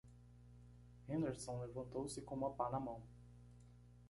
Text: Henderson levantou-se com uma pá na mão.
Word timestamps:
Henderson 1.07 1.59
levantou-se 1.61 2.23
com 2.23 2.33
uma 2.33 2.49
pá 2.49 2.71
na 2.71 2.79
mão. 2.79 3.03